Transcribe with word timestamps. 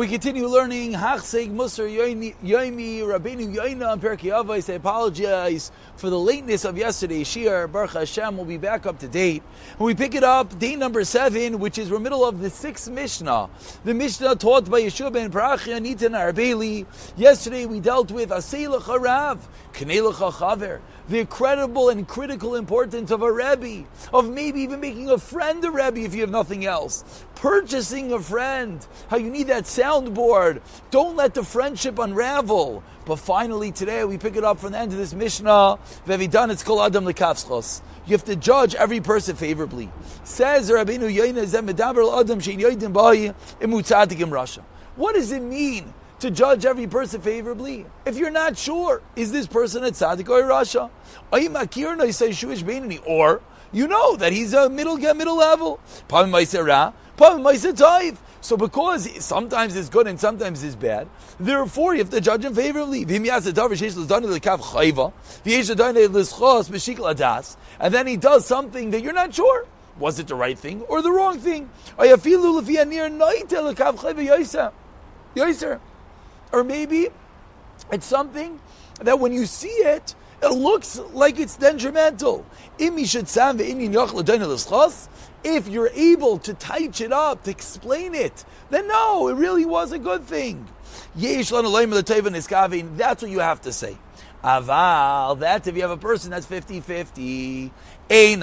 We 0.00 0.08
continue 0.08 0.46
learning 0.46 0.92
Hachseg 0.92 1.54
Musar 1.54 1.86
Yoimi 1.86 2.34
Rabbeinu 3.02 3.54
Yoina 3.54 4.00
Avos. 4.00 4.70
I 4.70 4.76
apologize 4.76 5.70
for 5.96 6.08
the 6.08 6.18
lateness 6.18 6.64
of 6.64 6.78
yesterday. 6.78 7.22
Shir 7.22 7.66
Baruch 7.66 7.90
Hashem 7.90 8.38
will 8.38 8.46
be 8.46 8.56
back 8.56 8.86
up 8.86 8.98
to 9.00 9.08
date. 9.08 9.42
We 9.78 9.94
pick 9.94 10.14
it 10.14 10.24
up 10.24 10.58
day 10.58 10.74
number 10.74 11.04
seven, 11.04 11.58
which 11.58 11.76
is 11.76 11.90
we're 11.90 11.98
middle 11.98 12.24
of 12.24 12.40
the 12.40 12.48
sixth 12.48 12.90
Mishnah. 12.90 13.50
The 13.84 13.92
Mishnah 13.92 14.36
taught 14.36 14.70
by 14.70 14.80
Yeshua 14.80 15.12
ben 15.12 15.30
Parachia 15.30 15.78
Nitan 15.78 16.12
Arbeli. 16.12 16.86
Yesterday 17.18 17.66
we 17.66 17.78
dealt 17.78 18.10
with 18.10 18.30
Aseilach 18.30 18.84
Harav, 18.84 19.38
Knelach 19.74 20.32
Chaver 20.32 20.80
the 21.10 21.18
incredible 21.18 21.88
and 21.88 22.06
critical 22.06 22.54
importance 22.54 23.10
of 23.10 23.22
a 23.22 23.32
Rebbe, 23.32 23.84
of 24.12 24.30
maybe 24.30 24.60
even 24.60 24.78
making 24.78 25.10
a 25.10 25.18
friend 25.18 25.64
a 25.64 25.70
Rebbe 25.70 25.98
if 26.00 26.14
you 26.14 26.20
have 26.20 26.30
nothing 26.30 26.64
else, 26.64 27.24
purchasing 27.34 28.12
a 28.12 28.20
friend, 28.20 28.86
how 29.08 29.16
you 29.16 29.28
need 29.28 29.48
that 29.48 29.66
soundboard. 29.90 30.60
Don't 30.90 31.16
let 31.16 31.34
the 31.34 31.44
friendship 31.44 31.98
unravel. 31.98 32.82
But 33.04 33.16
finally, 33.16 33.72
today 33.72 34.04
we 34.04 34.18
pick 34.18 34.36
it 34.36 34.44
up 34.44 34.60
from 34.60 34.72
the 34.72 34.78
end 34.78 34.92
of 34.92 34.98
this 34.98 35.14
Mishnah. 35.14 35.78
Vevidan 36.06 36.64
kol 36.64 36.82
adam 36.82 37.04
lekavschos. 37.04 37.82
You 38.06 38.12
have 38.12 38.24
to 38.24 38.36
judge 38.36 38.74
every 38.74 39.00
person 39.00 39.36
favorably. 39.36 39.90
Says 40.24 40.70
Rabbeinu 40.70 41.10
Adam 41.10 42.40
Shein 42.40 44.32
Russia. 44.32 44.64
What 44.96 45.14
does 45.14 45.32
it 45.32 45.42
mean 45.42 45.92
to 46.20 46.30
judge 46.30 46.66
every 46.66 46.86
person 46.86 47.22
favorably. 47.22 47.86
If 48.04 48.18
you're 48.18 48.30
not 48.30 48.58
sure, 48.58 49.00
is 49.16 49.32
this 49.32 49.46
person 49.46 49.84
a 49.84 49.86
tzaddik 49.86 50.28
or 50.28 50.40
a 50.40 50.44
rasha? 50.44 50.90
Or 53.06 53.40
you 53.72 53.88
know 53.88 54.16
that 54.16 54.32
he's 54.32 54.52
a 54.52 54.68
middle 54.68 54.98
middle 54.98 55.36
level. 55.36 55.80
So 57.20 58.56
because 58.56 59.22
sometimes 59.22 59.76
it's 59.76 59.90
good 59.90 60.06
and 60.06 60.18
sometimes 60.18 60.64
it's 60.64 60.74
bad, 60.74 61.06
therefore 61.38 61.92
you 61.92 61.98
have 61.98 62.08
to 62.10 62.20
judge 62.20 62.44
him 62.44 62.54
favorably. 62.54 63.00
And 63.00 63.10
then 67.94 68.06
he 68.06 68.16
does 68.16 68.46
something 68.46 68.90
that 68.90 69.02
you're 69.02 69.12
not 69.12 69.34
sure. 69.34 69.66
Was 69.98 70.18
it 70.18 70.28
the 70.28 70.34
right 70.34 70.58
thing 70.58 70.80
or 70.82 71.02
the 71.02 71.12
wrong 71.12 71.38
thing? 71.38 71.68
Or 76.52 76.64
maybe 76.64 77.08
it's 77.92 78.06
something 78.06 78.58
that 79.02 79.20
when 79.20 79.34
you 79.34 79.44
see 79.44 79.68
it, 79.68 80.14
it 80.42 80.52
looks 80.52 80.98
like 81.12 81.38
it's 81.38 81.56
detrimental. 81.56 82.44
If 85.42 85.68
you're 85.68 85.90
able 85.94 86.38
to 86.38 86.54
teach 86.54 87.00
it 87.00 87.12
up, 87.12 87.42
to 87.44 87.50
explain 87.50 88.14
it, 88.14 88.44
then 88.70 88.88
no, 88.88 89.28
it 89.28 89.34
really 89.34 89.64
was 89.64 89.92
a 89.92 89.98
good 89.98 90.24
thing. 90.24 90.66
That's 91.16 91.52
what 91.52 93.30
you 93.30 93.40
have 93.40 93.60
to 93.62 93.72
say. 93.72 93.96
Aval, 94.42 95.38
that 95.40 95.66
if 95.66 95.74
you 95.76 95.82
have 95.82 95.90
a 95.90 95.98
person 95.98 96.30
that's 96.30 96.46
50-50, 96.46 97.70
and 98.12 98.42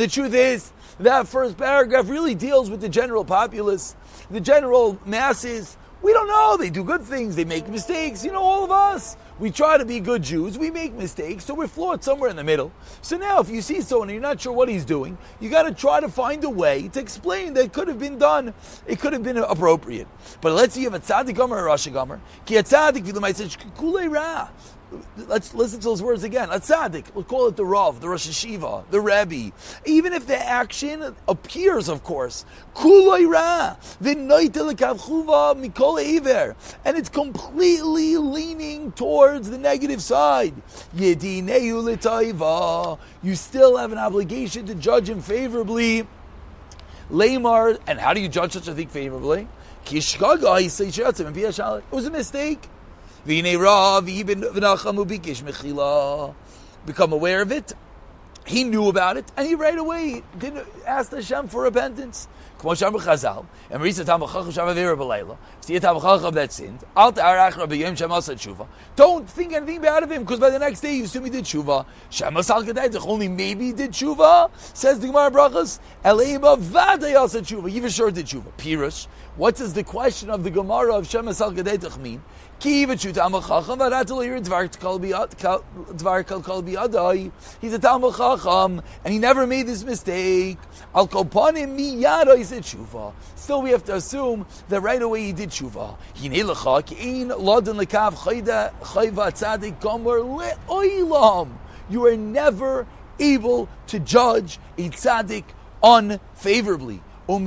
the 0.00 0.08
truth 0.10 0.34
is, 0.34 0.72
that 1.00 1.28
first 1.28 1.56
paragraph 1.56 2.08
really 2.08 2.34
deals 2.34 2.68
with 2.70 2.80
the 2.80 2.88
general 2.88 3.24
populace 3.24 3.96
the 4.30 4.40
general 4.40 4.98
masses, 5.04 5.76
we 6.04 6.12
don't 6.12 6.28
know. 6.28 6.58
They 6.58 6.68
do 6.68 6.84
good 6.84 7.00
things, 7.00 7.34
they 7.34 7.46
make 7.46 7.66
mistakes. 7.66 8.24
You 8.24 8.32
know, 8.32 8.42
all 8.42 8.62
of 8.62 8.70
us. 8.70 9.16
We 9.40 9.50
try 9.50 9.78
to 9.78 9.84
be 9.84 9.98
good 9.98 10.22
Jews, 10.22 10.56
we 10.56 10.70
make 10.70 10.92
mistakes, 10.92 11.44
so 11.44 11.54
we're 11.54 11.66
flawed 11.66 12.04
somewhere 12.04 12.30
in 12.30 12.36
the 12.36 12.44
middle. 12.44 12.70
So 13.02 13.16
now, 13.16 13.40
if 13.40 13.48
you 13.48 13.60
see 13.62 13.80
someone 13.80 14.08
and 14.08 14.14
you're 14.14 14.22
not 14.22 14.40
sure 14.40 14.52
what 14.52 14.68
he's 14.68 14.84
doing, 14.84 15.18
you 15.40 15.50
got 15.50 15.64
to 15.64 15.72
try 15.72 15.98
to 15.98 16.08
find 16.08 16.44
a 16.44 16.50
way 16.50 16.86
to 16.88 17.00
explain 17.00 17.52
that 17.54 17.72
could 17.72 17.88
have 17.88 17.98
been 17.98 18.16
done, 18.16 18.54
it 18.86 19.00
could 19.00 19.12
have 19.12 19.24
been 19.24 19.38
appropriate. 19.38 20.06
But 20.40 20.52
let's 20.52 20.74
see 20.74 20.84
if 20.84 20.92
a 20.92 21.00
tzaddik 21.00 21.34
gomer 21.34 21.56
or 21.56 21.66
a 21.66 21.70
rasha 21.72 21.92
gomer. 21.92 22.20
Ki 22.46 22.58
a 22.58 22.62
tzaddik 22.62 24.12
ra 24.12 24.50
let's 25.16 25.54
listen 25.54 25.80
to 25.80 25.84
those 25.84 26.02
words 26.02 26.24
again. 26.24 26.50
A 26.50 26.60
tzaddik, 26.60 27.14
we'll 27.14 27.24
call 27.24 27.48
it 27.48 27.56
the 27.56 27.64
Rav, 27.64 28.00
the 28.00 28.08
Rosh 28.08 28.28
HaYeshiva, 28.28 28.90
the 28.90 29.00
Rebbe. 29.00 29.52
Even 29.84 30.12
if 30.12 30.26
the 30.26 30.36
action 30.36 31.14
appears, 31.28 31.88
of 31.88 32.02
course, 32.02 32.44
and 32.84 34.30
it's 36.96 37.08
completely 37.08 38.16
leaning 38.16 38.92
towards 38.92 39.50
the 39.50 39.58
negative 39.58 40.02
side. 40.02 40.54
You 40.96 41.14
still 43.34 43.76
have 43.76 43.92
an 43.92 43.98
obligation 43.98 44.66
to 44.66 44.74
judge 44.74 45.08
him 45.08 45.20
favorably. 45.20 46.06
Lamar, 47.10 47.78
and 47.86 48.00
how 48.00 48.14
do 48.14 48.20
you 48.20 48.28
judge 48.28 48.52
such 48.52 48.66
a 48.66 48.74
thing 48.74 48.88
favorably? 48.88 49.46
It 49.86 50.16
was 51.92 52.06
a 52.06 52.10
mistake. 52.10 52.68
Become 56.86 57.12
aware 57.12 57.40
of 57.40 57.52
it. 57.52 57.72
He 58.46 58.64
knew 58.64 58.88
about 58.88 59.16
it, 59.16 59.24
and 59.38 59.46
he 59.46 59.54
right 59.54 59.78
away 59.78 60.22
didn't 60.38 60.66
ask 60.86 61.10
Hashem 61.10 61.48
for 61.48 61.62
repentance. 61.62 62.28
Kmo 62.64 62.72
Shamar 62.72 63.00
Chazal, 63.00 63.44
and 63.70 63.82
Marisa 63.82 64.06
Tam 64.06 64.20
B'chacham 64.20 64.50
Shavavir 64.50 64.96
B'leila, 64.96 65.36
see 65.60 65.76
a 65.76 65.80
Tam 65.80 65.96
B'chacham 65.96 66.32
that 66.32 66.50
sinned, 66.50 66.82
Al 66.96 67.12
Ta'arach 67.12 67.58
Rabbi 67.58 67.74
Yom 67.74 67.94
Shem 67.94 68.08
Tshuva, 68.08 68.66
don't 68.96 69.28
think 69.28 69.52
anything 69.52 69.82
bad 69.82 70.02
of 70.02 70.10
him, 70.10 70.22
because 70.22 70.40
by 70.40 70.48
the 70.48 70.58
next 70.58 70.80
day 70.80 70.94
you 70.94 71.04
assume 71.04 71.24
he 71.24 71.30
did 71.30 71.44
Tshuva. 71.44 71.84
Shem 72.08 72.34
Asal 72.38 72.64
Kedaitzach, 72.64 73.06
only 73.06 73.28
maybe 73.28 73.66
he 73.66 73.72
did 73.72 73.90
Tshuva, 73.90 74.50
says 74.74 74.98
the 74.98 75.08
Gemara 75.08 75.30
Brachas, 75.30 75.78
Eleima 76.04 76.58
Vadei 76.58 77.20
Asa 77.20 77.42
Tshuva, 77.42 77.70
Yivashor 77.70 78.14
did 78.14 78.24
Tshuva. 78.24 78.50
Pirush, 78.56 79.08
What 79.36 79.60
is 79.60 79.74
the 79.74 79.84
question 79.84 80.30
of 80.30 80.42
the 80.42 80.50
Gemara 80.50 80.94
of 80.94 81.06
Shem 81.06 81.28
Asal 81.28 81.52
Kedaitzach 81.52 81.98
mean? 81.98 82.22
He's 82.60 82.84
a 82.84 82.96
Talmid 87.78 88.16
Chacham, 88.16 88.82
and 89.04 89.12
he 89.12 89.18
never 89.18 89.46
made 89.46 89.66
this 89.66 89.84
mistake. 89.84 90.56
Al 90.94 91.08
Koponim 91.08 91.76
Miyado, 91.76 92.38
he 92.38 92.44
said 92.54 92.80
tshuva. 92.80 93.12
Still, 93.34 93.62
we 93.62 93.70
have 93.70 93.84
to 93.84 93.94
assume 93.96 94.46
that 94.68 94.80
right 94.80 95.00
away 95.00 95.24
he 95.24 95.32
did 95.32 95.50
tshuva. 95.50 95.96
You 101.90 102.06
are 102.06 102.16
never 102.16 102.86
able 103.20 103.68
to 103.86 103.98
judge 104.00 104.58
a 104.78 104.88
tzaddik 104.88 105.44
unfavorably. 105.82 107.02
Says 107.26 107.38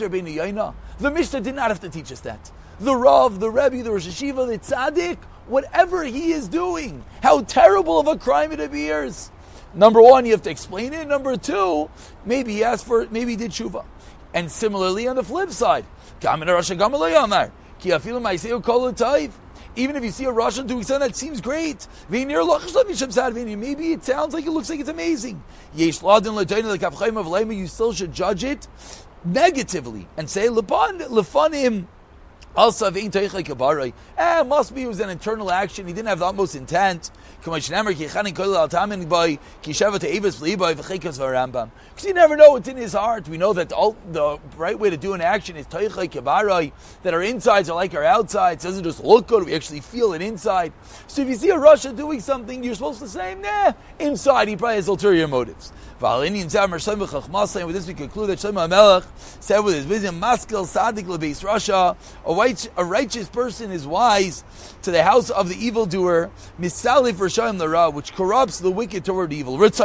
Rabbeinu 0.00 0.34
Yaina, 0.34 0.74
the 0.98 1.10
Mishnah 1.10 1.40
did 1.40 1.54
not 1.54 1.68
have 1.68 1.80
to 1.80 1.88
teach 1.88 2.12
us 2.12 2.20
that. 2.20 2.52
The 2.80 2.94
Rav, 2.94 3.40
the 3.40 3.50
Rebbe, 3.50 3.82
the 3.82 3.90
Rosh 3.90 4.06
HaYeshiva, 4.06 4.46
the 4.46 4.58
Tzaddik, 4.60 5.18
whatever 5.48 6.04
he 6.04 6.30
is 6.30 6.46
doing, 6.46 7.04
how 7.20 7.40
terrible 7.40 7.98
of 7.98 8.06
a 8.06 8.16
crime 8.16 8.52
it 8.52 8.60
appears. 8.60 9.32
Number 9.74 10.00
one, 10.00 10.24
you 10.24 10.32
have 10.32 10.42
to 10.42 10.50
explain 10.50 10.92
it. 10.92 11.06
Number 11.06 11.36
two, 11.36 11.90
maybe 12.24 12.54
he 12.54 12.64
asked 12.64 12.86
for, 12.86 13.06
maybe 13.10 13.32
he 13.32 13.36
did 13.36 13.50
tshuva. 13.50 13.84
And 14.34 14.50
similarly, 14.50 15.08
on 15.08 15.16
the 15.16 15.22
flip 15.22 15.50
side, 15.50 15.84
even 19.76 19.94
if 19.94 20.02
you 20.02 20.10
see 20.10 20.24
a 20.24 20.32
Russian 20.32 20.66
doing 20.66 20.82
something 20.82 21.08
that 21.08 21.16
seems 21.16 21.40
great, 21.40 21.86
maybe 22.10 23.92
it 23.92 24.04
sounds 24.04 24.34
like 24.34 24.46
it 24.46 24.50
looks 24.50 24.68
like 24.68 24.80
it's 24.80 24.88
amazing. 24.88 25.42
You 25.76 25.92
still 25.92 27.92
should 27.92 28.12
judge 28.12 28.44
it 28.44 28.68
negatively 29.24 30.08
and 30.16 30.28
say. 30.28 30.48
Also, 32.58 32.90
eh, 32.90 34.42
must 34.42 34.74
be 34.74 34.82
it 34.82 34.88
was 34.88 34.98
an 34.98 35.10
internal 35.10 35.52
action. 35.52 35.86
He 35.86 35.92
didn't 35.92 36.08
have 36.08 36.18
the 36.18 36.26
utmost 36.26 36.56
intent. 36.56 37.12
Because 37.40 37.68
you 37.68 37.74
never 42.14 42.36
know 42.36 42.50
what's 42.50 42.66
in 42.66 42.76
his 42.76 42.94
heart. 42.94 43.28
We 43.28 43.38
know 43.38 43.52
that 43.52 43.68
the, 43.68 43.94
the 44.10 44.40
right 44.56 44.76
way 44.76 44.90
to 44.90 44.96
do 44.96 45.12
an 45.12 45.20
action 45.20 45.54
is 45.56 45.66
that 45.68 47.14
our 47.14 47.22
insides 47.22 47.70
are 47.70 47.76
like 47.76 47.94
our 47.94 48.02
outsides. 48.02 48.64
It 48.64 48.68
doesn't 48.68 48.82
just 48.82 49.04
look 49.04 49.28
good, 49.28 49.46
we 49.46 49.54
actually 49.54 49.78
feel 49.78 50.12
it 50.14 50.20
inside. 50.20 50.72
So 51.06 51.22
if 51.22 51.28
you 51.28 51.36
see 51.36 51.50
a 51.50 51.56
rasha 51.56 51.96
doing 51.96 52.18
something, 52.18 52.64
you're 52.64 52.74
supposed 52.74 52.98
to 52.98 53.08
say, 53.08 53.36
nah, 53.36 53.72
inside 54.00 54.48
he 54.48 54.56
probably 54.56 54.74
has 54.74 54.88
ulterior 54.88 55.28
motives. 55.28 55.72
With 56.00 57.74
this 57.74 57.86
we 57.88 57.94
conclude 57.94 58.28
that 58.28 58.38
Shlomo 58.38 58.68
Melech 58.70 59.02
said 59.40 59.58
with 59.58 59.74
his 59.74 59.84
wisdom, 59.84 60.20
Maskil 60.20 60.64
Sadik 60.64 61.06
Lebeis 61.06 61.42
Rasha, 61.44 61.96
a 62.24 62.32
right, 62.48 62.70
a 62.76 62.84
righteous 62.84 63.28
person 63.28 63.70
is 63.70 63.86
wise 63.86 64.42
to 64.82 64.90
the 64.90 65.02
house 65.02 65.30
of 65.30 65.48
the 65.48 65.54
evildoer, 65.54 66.30
misali 66.60 67.14
for 67.14 67.28
shayim 67.28 67.58
lara, 67.58 67.88
which 67.90 68.12
corrupts 68.14 68.58
the 68.58 68.70
wicked 68.70 69.04
toward 69.04 69.32
evil. 69.32 69.58
People 69.58 69.78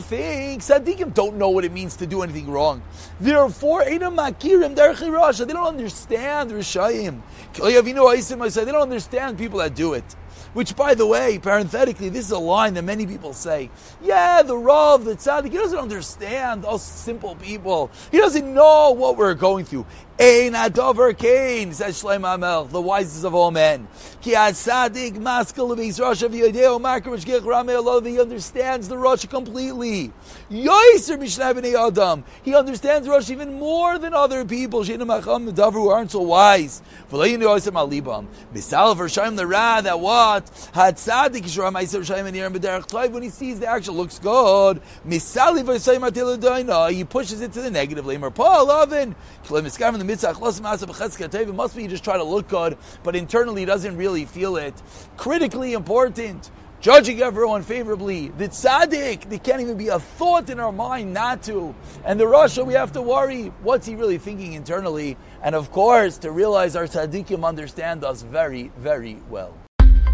think 0.00 0.62
tzaddikim 0.62 1.14
don't 1.14 1.36
know 1.36 1.50
what 1.50 1.64
it 1.64 1.72
means 1.72 1.96
to 1.96 2.06
do 2.06 2.22
anything 2.22 2.50
wrong. 2.50 2.82
Therefore, 3.20 3.84
they 3.84 3.98
don't 3.98 4.18
understand 4.18 6.50
rishayim. 6.50 7.20
They 8.54 8.72
don't 8.72 8.82
understand 8.82 9.38
people 9.38 9.58
that 9.58 9.74
do 9.74 9.94
it. 9.94 10.04
Which, 10.52 10.74
by 10.76 10.94
the 10.94 11.06
way, 11.06 11.38
parenthetically, 11.38 12.08
this 12.08 12.26
is 12.26 12.30
a 12.30 12.38
line 12.38 12.74
that 12.74 12.82
many 12.82 13.06
people 13.06 13.32
say. 13.32 13.70
Yeah, 14.02 14.42
the 14.42 14.56
Rav, 14.56 15.04
the 15.04 15.14
Tzaddik, 15.14 15.50
he 15.50 15.58
doesn't 15.58 15.78
understand 15.78 16.64
us 16.64 16.82
simple 16.82 17.34
people. 17.36 17.90
He 18.10 18.18
doesn't 18.18 18.54
know 18.54 18.92
what 18.92 19.16
we're 19.16 19.34
going 19.34 19.64
through. 19.64 19.86
Ein 20.18 20.52
adover 20.52 21.16
kain, 21.16 21.74
says 21.74 22.02
Shlomo 22.02 22.38
HaMelech, 22.38 22.70
the 22.70 22.80
wisest 22.80 23.24
of 23.24 23.34
all 23.34 23.50
men. 23.50 23.86
Ki 24.22 24.32
asadik 24.32 25.12
maskal 25.12 25.68
lebeis 25.68 26.00
Rasha 26.00 26.30
v'yodeo 26.30 26.80
makar 26.80 27.14
gich 27.18 27.42
rame 27.42 27.76
Allah, 27.76 28.02
he 28.02 28.18
understands 28.18 28.88
the 28.88 28.96
Rosh 28.96 29.26
completely. 29.26 30.10
Yoiser 30.50 31.18
mishnai 31.18 31.52
b'nei 31.52 31.74
adam, 31.74 32.24
he 32.42 32.54
understands 32.54 33.06
Rosh 33.06 33.28
even 33.28 33.58
more 33.58 33.98
than 33.98 34.14
other 34.14 34.46
people. 34.46 34.84
Sheinu 34.84 35.06
macham 35.06 35.52
davar 35.52 35.72
who 35.72 35.90
aren't 35.90 36.10
so 36.10 36.22
wise. 36.22 36.80
V'leinu 37.10 37.42
yoisem 37.42 37.72
alibam. 37.72 38.26
Misal 38.54 38.96
v'rshayim 38.96 39.36
the 39.36 39.46
ra, 39.46 39.82
that 39.82 40.00
what? 40.00 40.25
Had 40.72 40.98
sadik 40.98 41.44
yishra 41.44 41.70
shayim 41.70 42.86
toiv, 42.86 43.10
when 43.12 43.22
he 43.22 43.30
sees 43.30 43.60
the 43.60 43.66
action 43.66 43.94
looks 43.94 44.18
good. 44.18 44.80
Misali 45.06 45.62
v'rshayim 45.64 46.08
atil 46.08 46.92
he 46.92 47.04
pushes 47.04 47.40
it 47.40 47.52
to 47.52 47.62
the 47.62 47.70
negative. 47.70 48.04
Lemer 48.04 48.34
Paul 48.34 48.70
oven. 48.70 49.14
Kilem 49.44 49.64
iskam 49.64 49.96
it 49.96 51.54
must 51.54 51.76
be 51.76 51.82
you 51.82 51.88
just 51.88 52.04
try 52.04 52.16
to 52.16 52.24
look 52.24 52.48
good, 52.48 52.76
but 53.02 53.16
internally 53.16 53.62
he 53.62 53.66
doesn't 53.66 53.96
really 53.96 54.24
feel 54.24 54.56
it. 54.56 54.74
Critically 55.16 55.72
important, 55.72 56.50
judging 56.80 57.20
everyone 57.20 57.62
favorably. 57.62 58.28
The 58.28 58.48
tzaddik, 58.48 59.28
there 59.28 59.38
can't 59.38 59.60
even 59.60 59.76
be 59.76 59.88
a 59.88 59.98
thought 59.98 60.50
in 60.50 60.60
our 60.60 60.72
mind 60.72 61.12
not 61.12 61.42
to. 61.44 61.74
And 62.04 62.18
the 62.18 62.24
rasha, 62.24 62.64
we 62.66 62.74
have 62.74 62.92
to 62.92 63.02
worry, 63.02 63.52
what's 63.62 63.86
he 63.86 63.94
really 63.94 64.18
thinking 64.18 64.52
internally? 64.52 65.16
And 65.42 65.54
of 65.54 65.70
course, 65.72 66.18
to 66.18 66.30
realize 66.30 66.76
our 66.76 66.86
tzaddikim 66.86 67.44
understand 67.44 68.04
us 68.04 68.22
very, 68.22 68.70
very 68.78 69.20
well. 69.28 69.54